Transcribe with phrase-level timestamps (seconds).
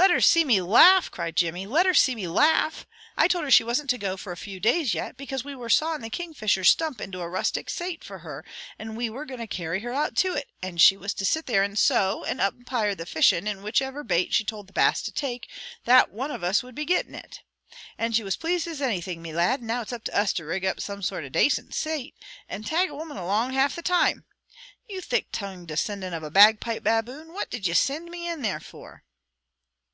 [0.00, 1.66] "Let her see me laugh!" cried Jimmy.
[1.68, 2.84] "Let her see me laugh!
[3.16, 5.68] I told her she wasn't to go for a few days yet, because we were
[5.68, 8.44] sawin' the Kingfisher's stump up into a rustic sate for her,
[8.76, 11.46] and we were goin' to carry her out to it, and she was to sit
[11.46, 15.12] there and sew, and umpire the fishin', and whichiver bait she told the Bass to
[15.12, 15.48] take,
[15.84, 17.42] that one of us would be gettin' it.
[17.96, 20.44] And she was pleased as anything, me lad, and now it's up to us to
[20.44, 22.16] rig up some sort of a dacint sate,
[22.48, 24.24] and tag a woman along half the time.
[24.88, 28.60] You thick tongued descindint of a bagpipe baboon, what did you sind me in there
[28.60, 29.04] for?"